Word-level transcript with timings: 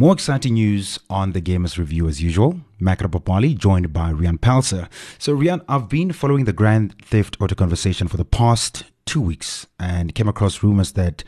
More 0.00 0.14
exciting 0.14 0.54
news 0.54 0.98
on 1.10 1.32
the 1.32 1.42
Gamers 1.42 1.76
Review 1.76 2.08
as 2.08 2.22
usual. 2.22 2.62
Makra 2.80 3.58
joined 3.58 3.92
by 3.92 4.10
Rian 4.10 4.40
Palser. 4.40 4.88
So, 5.18 5.36
Rian, 5.36 5.62
I've 5.68 5.90
been 5.90 6.10
following 6.12 6.46
the 6.46 6.54
Grand 6.54 6.94
Theft 7.04 7.36
Auto 7.38 7.54
conversation 7.54 8.08
for 8.08 8.16
the 8.16 8.24
past 8.24 8.84
two 9.04 9.20
weeks 9.20 9.66
and 9.78 10.14
came 10.14 10.26
across 10.26 10.62
rumors 10.62 10.92
that 10.92 11.22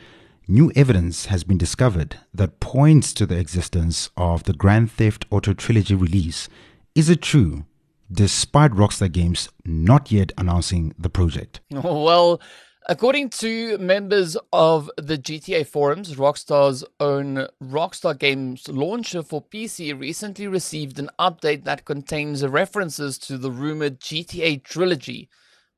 new 0.47 0.71
evidence 0.75 1.27
has 1.27 1.43
been 1.43 1.59
discovered 1.59 2.17
that 2.33 2.59
points 2.59 3.13
to 3.13 3.27
the 3.27 3.37
existence 3.37 4.09
of 4.17 4.45
the 4.45 4.53
Grand 4.53 4.91
Theft 4.91 5.27
Auto 5.29 5.53
trilogy 5.53 5.93
release. 5.93 6.49
Is 6.95 7.11
it 7.11 7.21
true, 7.21 7.65
despite 8.11 8.71
Rockstar 8.71 9.11
Games 9.11 9.49
not 9.63 10.11
yet 10.11 10.31
announcing 10.35 10.95
the 10.97 11.11
project? 11.11 11.61
Well, 11.69 12.41
According 12.85 13.29
to 13.29 13.77
members 13.77 14.35
of 14.51 14.91
the 14.97 15.17
GTA 15.17 15.65
forums, 15.65 16.15
Rockstar's 16.15 16.83
own 16.99 17.47
Rockstar 17.63 18.19
Games 18.19 18.67
launcher 18.67 19.23
for 19.23 19.41
PC 19.41 19.97
recently 19.97 20.47
received 20.47 20.99
an 20.99 21.09
update 21.17 21.63
that 21.63 21.85
contains 21.85 22.45
references 22.45 23.17
to 23.19 23.37
the 23.37 23.51
rumored 23.51 24.01
GTA 24.01 24.63
trilogy. 24.63 25.29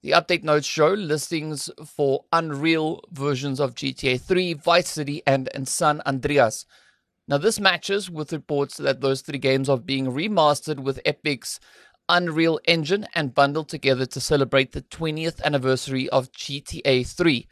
The 0.02 0.12
update 0.12 0.43
notes 0.43 0.65
show 0.65 0.93
listings 0.93 1.70
for 1.85 2.26
Unreal 2.34 3.02
versions 3.12 3.59
of 3.59 3.76
GTA 3.76 4.20
3, 4.20 4.53
Vice 4.53 4.90
City, 4.90 5.21
and, 5.27 5.48
and 5.53 5.67
San 5.67 6.01
Andreas. 6.07 6.65
Now, 7.27 7.37
this 7.37 7.59
matches 7.59 8.09
with 8.09 8.34
reports 8.34 8.77
that 8.77 9.01
those 9.01 9.21
three 9.21 9.40
games 9.40 9.70
are 9.70 9.77
being 9.77 10.07
remastered 10.07 10.79
with 10.79 10.99
Epic's 11.05 11.59
Unreal 12.09 12.59
Engine 12.65 13.07
and 13.13 13.33
bundled 13.33 13.69
together 13.69 14.05
to 14.05 14.19
celebrate 14.19 14.71
the 14.71 14.81
20th 14.81 15.41
anniversary 15.43 16.09
of 16.09 16.31
GTA 16.31 17.07
3. 17.07 17.47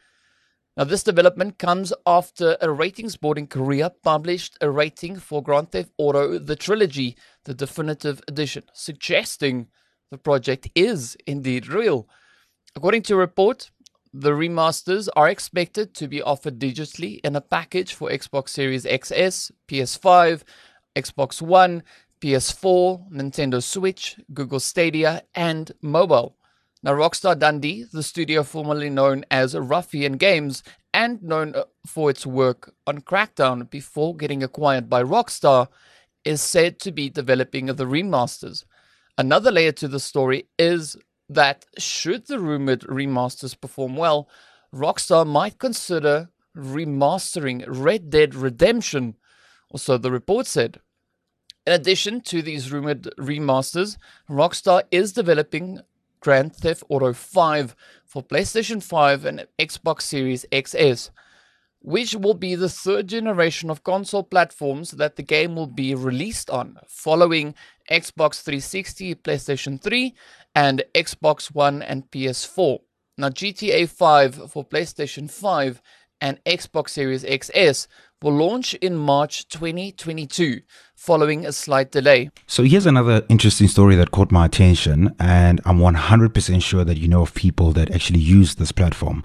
Now, 0.76 0.86
this 0.86 1.04
development 1.04 1.60
comes 1.60 1.94
after 2.08 2.58
a 2.60 2.72
ratings 2.72 3.16
board 3.16 3.38
in 3.38 3.48
Korea 3.48 3.92
published 3.92 4.58
a 4.60 4.72
rating 4.72 5.20
for 5.20 5.44
Grand 5.44 5.72
Theft 5.72 5.92
Auto 6.00 6.40
The 6.40 6.56
Trilogy, 6.56 7.16
the 7.44 7.54
definitive 7.54 8.22
edition, 8.28 8.64
suggesting 8.74 9.68
the 10.10 10.18
project 10.18 10.70
is 10.74 11.16
indeed 11.28 11.68
real. 11.68 12.08
According 12.76 13.04
to 13.04 13.14
a 13.14 13.18
report, 13.18 13.70
the 14.14 14.32
remasters 14.32 15.10
are 15.16 15.30
expected 15.30 15.94
to 15.96 16.08
be 16.08 16.22
offered 16.22 16.60
digitally 16.60 17.20
in 17.24 17.36
a 17.36 17.42
package 17.42 17.94
for 17.94 18.10
Xbox 18.10 18.50
Series 18.50 18.86
XS, 18.86 19.52
PS5, 19.68 20.44
Xbox 20.96 21.42
One, 21.42 21.84
PS4, 22.24 23.12
Nintendo 23.12 23.62
Switch, 23.62 24.16
Google 24.34 24.62
Stadia, 24.62 25.24
and 25.36 25.74
mobile. 25.82 26.38
Now, 26.82 26.94
Rockstar 26.94 27.38
Dundee, 27.38 27.84
the 27.92 28.02
studio 28.02 28.44
formerly 28.44 28.90
known 28.90 29.26
as 29.30 29.58
Ruffian 29.58 30.14
Games 30.14 30.64
and 30.94 31.22
known 31.22 31.54
uh, 31.54 31.64
for 31.86 32.10
its 32.10 32.26
work 32.26 32.74
on 32.88 33.02
Crackdown 33.02 33.70
before 33.70 34.16
getting 34.16 34.42
acquired 34.42 34.90
by 34.90 35.04
Rockstar, 35.04 35.68
is 36.24 36.42
said 36.42 36.80
to 36.80 36.94
be 36.94 37.10
developing 37.10 37.66
the 37.66 37.86
remasters. 37.86 38.64
Another 39.18 39.52
layer 39.52 39.74
to 39.74 39.90
the 39.90 40.00
story 40.00 40.48
is 40.58 40.96
that 41.28 41.66
should 41.78 42.28
the 42.28 42.40
rumored 42.40 42.82
remasters 42.82 43.60
perform 43.60 43.98
well, 43.98 44.30
Rockstar 44.74 45.28
might 45.28 45.60
consider 45.60 46.30
remastering 46.56 47.66
Red 47.68 48.10
Dead 48.10 48.34
Redemption, 48.34 49.16
or 49.70 49.78
so 49.78 49.98
the 49.98 50.12
report 50.12 50.48
said. 50.48 50.80
In 51.66 51.72
addition 51.72 52.20
to 52.22 52.42
these 52.42 52.74
rumored 52.74 53.04
remasters, 53.18 53.98
Rockstar 54.30 54.84
is 54.92 55.14
developing 55.14 55.80
Grand 56.20 56.54
Theft 56.54 56.84
Auto 56.90 57.14
5 57.14 57.76
for 58.06 58.22
PlayStation 58.22 58.84
5 58.84 59.26
and 59.26 59.48
Xbox 59.58 60.02
Series 60.02 60.46
XS, 60.52 61.10
which 61.80 62.16
will 62.16 62.34
be 62.34 62.56
the 62.56 62.68
third 62.68 63.08
generation 63.08 63.70
of 63.70 63.84
console 63.84 64.24
platforms 64.24 64.92
that 64.92 65.16
the 65.16 65.24
game 65.24 65.56
will 65.56 65.68
be 65.68 65.96
released 65.96 66.50
on, 66.50 66.80
following 66.86 67.56
Xbox 67.90 68.42
360, 68.42 69.16
PlayStation 69.16 69.82
3, 69.82 70.14
and 70.54 70.84
Xbox 70.94 71.48
One 71.56 71.82
and 71.82 72.12
PS4. 72.12 72.80
Now, 73.18 73.30
GTA 73.30 73.88
5 73.88 74.52
for 74.52 74.66
PlayStation 74.66 75.32
5 75.32 75.82
and 76.20 76.44
Xbox 76.46 76.90
Series 76.90 77.24
XS 77.24 77.88
will 78.24 78.34
launch 78.34 78.74
in 78.76 78.96
March 78.96 79.48
2022, 79.50 80.62
following 80.96 81.46
a 81.46 81.52
slight 81.52 81.92
delay. 81.92 82.30
So, 82.48 82.64
here's 82.64 82.86
another 82.86 83.24
interesting 83.30 83.68
story 83.68 83.96
that 83.96 84.12
caught 84.12 84.32
my 84.32 84.46
attention, 84.46 85.14
and 85.20 85.60
I'm 85.66 85.80
100% 85.80 86.64
sure 86.64 86.86
that 86.86 86.98
you 86.98 87.08
know 87.08 87.22
of 87.22 87.34
people 87.34 87.74
that 87.74 87.92
actually 87.92 88.22
use 88.22 88.56
this 88.56 88.72
platform. 88.72 89.24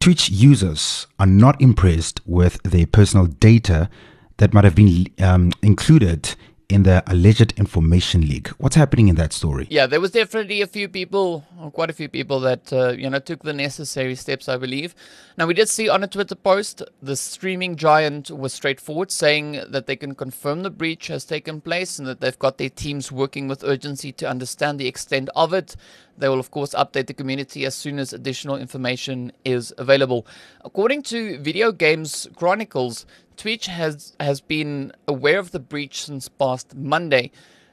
Twitch 0.00 0.30
users 0.30 1.06
are 1.18 1.26
not 1.26 1.60
impressed 1.60 2.20
with 2.24 2.62
their 2.62 2.86
personal 2.86 3.26
data 3.26 3.90
that 4.38 4.54
might 4.54 4.64
have 4.64 4.74
been 4.74 5.06
um, 5.20 5.52
included 5.62 6.34
in 6.68 6.82
the 6.82 7.02
alleged 7.06 7.58
information 7.58 8.22
leak. 8.22 8.48
What's 8.58 8.76
happening 8.76 9.08
in 9.08 9.16
that 9.16 9.32
story? 9.32 9.66
Yeah, 9.70 9.86
there 9.86 10.00
was 10.00 10.10
definitely 10.10 10.60
a 10.60 10.66
few 10.66 10.88
people, 10.88 11.44
quite 11.72 11.90
a 11.90 11.92
few 11.92 12.08
people 12.08 12.40
that 12.40 12.72
uh, 12.72 12.90
you 12.90 13.10
know 13.10 13.18
took 13.18 13.42
the 13.42 13.52
necessary 13.52 14.14
steps, 14.14 14.48
I 14.48 14.56
believe. 14.56 14.94
Now 15.36 15.46
we 15.46 15.54
did 15.54 15.68
see 15.68 15.88
on 15.88 16.04
a 16.04 16.06
Twitter 16.06 16.34
post 16.34 16.82
the 17.02 17.16
streaming 17.16 17.76
giant 17.76 18.30
was 18.30 18.52
straightforward, 18.52 19.10
saying 19.10 19.62
that 19.68 19.86
they 19.86 19.96
can 19.96 20.14
confirm 20.14 20.62
the 20.62 20.70
breach 20.70 21.08
has 21.08 21.24
taken 21.24 21.60
place 21.60 21.98
and 21.98 22.06
that 22.06 22.20
they've 22.20 22.38
got 22.38 22.58
their 22.58 22.70
teams 22.70 23.10
working 23.10 23.48
with 23.48 23.64
urgency 23.64 24.12
to 24.12 24.28
understand 24.28 24.78
the 24.78 24.86
extent 24.86 25.28
of 25.34 25.52
it. 25.52 25.74
They 26.16 26.28
will, 26.28 26.40
of 26.40 26.50
course, 26.50 26.74
update 26.74 27.06
the 27.06 27.14
community 27.14 27.64
as 27.64 27.74
soon 27.74 27.98
as 27.98 28.12
additional 28.12 28.56
information 28.56 29.32
is 29.44 29.72
available. 29.78 30.26
According 30.64 31.02
to 31.04 31.38
Video 31.38 31.70
Games 31.70 32.28
Chronicles, 32.34 33.06
Twitch 33.36 33.66
has, 33.66 34.16
has 34.18 34.40
been 34.40 34.92
aware 35.06 35.38
of 35.38 35.52
the 35.52 35.60
breach 35.60 36.04
since 36.04 36.28
past 36.28 36.74
Monday. 36.74 37.30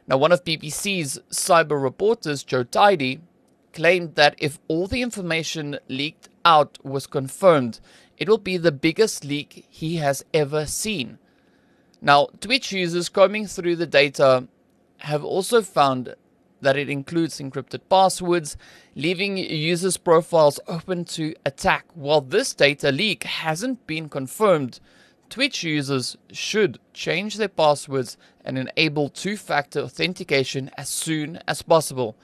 Now, 0.07 0.17
one 0.17 0.31
of 0.31 0.43
BBC's 0.43 1.19
cyber 1.31 1.81
reporters, 1.81 2.43
Joe 2.43 2.63
Tidy, 2.63 3.21
claimed 3.75 4.15
that 4.15 4.33
if 4.39 4.57
all 4.67 4.87
the 4.87 5.01
information 5.03 5.77
leaked 5.87 6.29
out 6.43 6.83
was 6.83 7.05
confirmed, 7.05 7.79
it 8.17 8.27
will 8.27 8.39
be 8.39 8.57
the 8.57 8.71
biggest 8.71 9.23
leak 9.23 9.67
he 9.69 9.97
has 9.97 10.23
ever 10.33 10.65
seen. 10.65 11.19
Now, 12.01 12.29
Twitch 12.39 12.71
users 12.71 13.09
combing 13.09 13.45
through 13.45 13.75
the 13.75 13.85
data 13.85 14.47
have 14.99 15.23
also 15.23 15.61
found 15.61 16.15
that 16.61 16.77
it 16.77 16.89
includes 16.89 17.39
encrypted 17.39 17.81
passwords, 17.89 18.57
leaving 18.95 19.37
users' 19.37 19.97
profiles 19.97 20.59
open 20.67 21.03
to 21.05 21.35
attack. 21.45 21.85
While 21.93 22.21
this 22.21 22.53
data 22.53 22.91
leak 22.91 23.23
hasn't 23.23 23.85
been 23.85 24.07
confirmed, 24.09 24.79
Twitch 25.29 25.63
users 25.63 26.15
should 26.31 26.79
change 26.93 27.35
their 27.35 27.49
passwords 27.49 28.17
and 28.43 28.57
enable 28.57 29.09
two 29.09 29.35
factor 29.35 29.81
authentication 29.81 30.71
as 30.77 30.87
soon 30.87 31.39
as 31.47 31.61
possible 31.61 32.15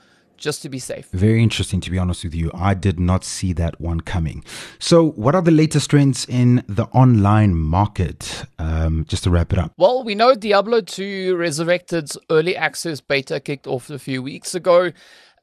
just 0.41 0.61
to 0.63 0.69
be 0.69 0.79
safe. 0.79 1.07
Very 1.11 1.41
interesting, 1.41 1.79
to 1.81 1.91
be 1.91 1.97
honest 1.97 2.23
with 2.23 2.35
you. 2.35 2.51
I 2.53 2.73
did 2.73 2.99
not 2.99 3.23
see 3.23 3.53
that 3.53 3.79
one 3.79 4.01
coming. 4.01 4.43
So, 4.79 5.11
what 5.11 5.35
are 5.35 5.41
the 5.41 5.51
latest 5.51 5.91
trends 5.91 6.25
in 6.25 6.63
the 6.67 6.85
online 6.87 7.55
market? 7.55 8.45
Um, 8.59 9.05
just 9.07 9.23
to 9.23 9.29
wrap 9.29 9.53
it 9.53 9.59
up. 9.59 9.73
Well, 9.77 10.03
we 10.03 10.15
know 10.15 10.35
Diablo 10.35 10.81
2 10.81 11.35
Resurrected's 11.37 12.17
early 12.29 12.57
access 12.57 12.99
beta 12.99 13.39
kicked 13.39 13.67
off 13.67 13.89
a 13.89 13.99
few 13.99 14.21
weeks 14.21 14.55
ago, 14.55 14.91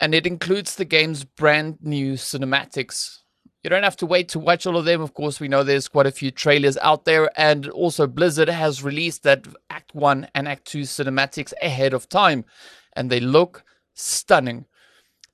and 0.01 0.15
it 0.15 0.27
includes 0.27 0.77
the 0.77 0.85
game's 0.85 1.25
brand 1.25 1.79
new 1.81 2.15
cinematics. 2.15 3.19
You 3.65 3.71
don't 3.71 3.83
have 3.83 3.97
to 3.97 4.07
wait 4.07 4.29
to 4.31 4.39
watch 4.39 4.67
all 4.67 4.77
of 4.77 4.85
them. 4.85 5.01
Of 5.01 5.15
course, 5.15 5.41
we 5.41 5.49
know 5.49 5.63
there's 5.63 5.89
quite 5.89 6.07
a 6.07 6.13
few 6.13 6.31
trailers 6.31 6.77
out 6.79 7.05
there, 7.05 7.31
and 7.37 7.69
also 7.69 8.07
Blizzard 8.07 8.49
has 8.49 8.83
released 8.83 9.25
that 9.25 9.47
Act 9.71 9.95
1 9.95 10.29
and 10.35 10.49
Act 10.49 10.65
2 10.67 10.83
cinematics 10.83 11.53
ahead 11.61 11.93
of 11.93 12.09
time, 12.09 12.45
and 12.95 13.11
they 13.11 13.21
look 13.21 13.65
stunning. 13.95 14.67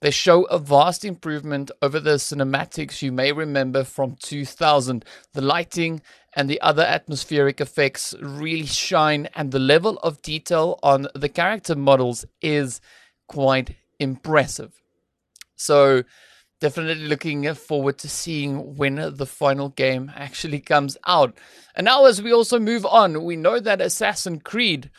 They 0.01 0.11
show 0.11 0.45
a 0.45 0.59
vast 0.59 1.05
improvement 1.05 1.71
over 1.81 1.99
the 1.99 2.17
cinematics 2.17 3.01
you 3.01 3.11
may 3.11 3.33
remember 3.33 3.85
from 3.85 4.17
2000. 4.23 5.05
The 5.33 5.41
lighting 5.41 6.03
and 6.37 6.51
the 6.51 6.61
other 6.61 6.83
atmospheric 6.83 7.61
effects 7.61 8.15
really 8.21 8.67
shine, 8.67 9.29
and 9.35 9.51
the 9.51 9.59
level 9.59 9.99
of 9.99 10.21
detail 10.21 10.79
on 10.83 11.09
the 11.15 11.29
character 11.29 11.75
models 11.75 12.27
is 12.43 12.81
quite 13.29 13.77
impressive. 13.99 14.73
So, 15.57 16.03
definitely 16.61 17.07
looking 17.07 17.53
forward 17.55 17.99
to 17.99 18.09
seeing 18.09 18.77
when 18.77 18.97
the 18.97 19.27
final 19.27 19.69
game 19.71 20.11
actually 20.17 20.61
comes 20.61 20.97
out. 21.07 21.39
And 21.75 21.85
now, 21.85 22.07
as 22.07 22.21
we 22.21 22.33
also 22.33 22.59
move 22.59 22.85
on, 22.85 23.25
we 23.25 23.37
know 23.37 23.61
that 23.61 23.81
Assassin's 23.81 24.43
Creed 24.45 24.91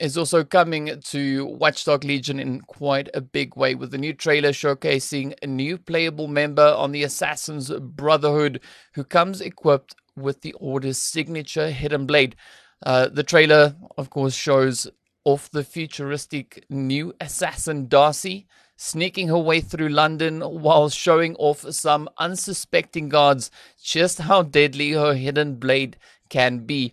is 0.00 0.16
also 0.16 0.44
coming 0.44 1.00
to 1.06 1.44
Watchdog 1.46 2.04
Legion 2.04 2.38
in 2.38 2.60
quite 2.60 3.08
a 3.14 3.20
big 3.20 3.56
way 3.56 3.74
with 3.74 3.90
the 3.90 3.98
new 3.98 4.12
trailer 4.12 4.50
showcasing 4.50 5.34
a 5.42 5.46
new 5.46 5.76
playable 5.76 6.28
member 6.28 6.74
on 6.76 6.92
the 6.92 7.02
Assassin's 7.02 7.70
Brotherhood 7.70 8.60
who 8.94 9.04
comes 9.04 9.40
equipped 9.40 9.94
with 10.16 10.42
the 10.42 10.52
Order's 10.54 10.98
signature 10.98 11.70
hidden 11.70 12.06
blade. 12.06 12.36
Uh, 12.84 13.08
the 13.08 13.24
trailer, 13.24 13.74
of 13.96 14.10
course, 14.10 14.34
shows 14.34 14.88
off 15.24 15.50
the 15.50 15.64
futuristic 15.64 16.64
new 16.70 17.12
assassin 17.20 17.88
Darcy 17.88 18.46
sneaking 18.76 19.26
her 19.26 19.38
way 19.38 19.60
through 19.60 19.88
London 19.88 20.40
while 20.40 20.88
showing 20.88 21.34
off 21.36 21.70
some 21.72 22.08
unsuspecting 22.18 23.08
guards 23.08 23.50
just 23.82 24.20
how 24.20 24.42
deadly 24.42 24.92
her 24.92 25.14
hidden 25.14 25.56
blade 25.56 25.96
can 26.28 26.60
be. 26.60 26.92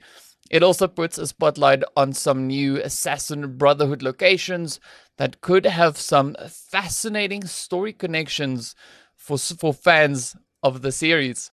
It 0.52 0.62
also 0.64 0.88
puts 0.88 1.18
a 1.18 1.28
spotlight 1.28 1.84
on 1.98 2.14
some 2.14 2.48
new 2.48 2.78
Assassin 2.78 3.58
Brotherhood 3.58 4.04
locations 4.04 4.80
that 5.18 5.42
could 5.42 5.66
have 5.66 5.98
some 5.98 6.36
fascinating 6.48 7.46
story 7.46 7.94
connections 7.94 8.76
for, 9.16 9.38
for 9.38 9.74
fans 9.74 10.36
of 10.62 10.82
the 10.82 10.92
series. 10.92 11.40